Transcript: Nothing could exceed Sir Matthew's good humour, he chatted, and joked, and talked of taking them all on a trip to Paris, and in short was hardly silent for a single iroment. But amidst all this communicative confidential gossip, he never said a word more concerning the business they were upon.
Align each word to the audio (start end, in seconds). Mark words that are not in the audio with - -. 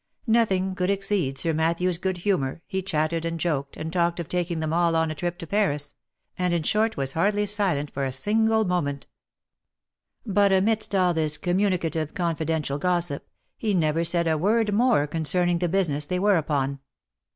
Nothing 0.25 0.73
could 0.73 0.89
exceed 0.89 1.37
Sir 1.37 1.53
Matthew's 1.53 1.99
good 1.99 2.17
humour, 2.17 2.63
he 2.65 2.81
chatted, 2.81 3.23
and 3.23 3.39
joked, 3.39 3.77
and 3.77 3.93
talked 3.93 4.19
of 4.19 4.27
taking 4.27 4.59
them 4.59 4.73
all 4.73 4.95
on 4.95 5.11
a 5.11 5.13
trip 5.13 5.37
to 5.37 5.45
Paris, 5.45 5.93
and 6.39 6.55
in 6.55 6.63
short 6.63 6.97
was 6.97 7.13
hardly 7.13 7.45
silent 7.45 7.91
for 7.91 8.03
a 8.03 8.11
single 8.11 8.63
iroment. 8.65 9.03
But 10.25 10.51
amidst 10.51 10.95
all 10.95 11.13
this 11.13 11.37
communicative 11.37 12.15
confidential 12.15 12.79
gossip, 12.79 13.27
he 13.55 13.75
never 13.75 14.03
said 14.03 14.27
a 14.27 14.39
word 14.39 14.73
more 14.73 15.05
concerning 15.05 15.59
the 15.59 15.69
business 15.69 16.07
they 16.07 16.17
were 16.17 16.37
upon. 16.37 16.79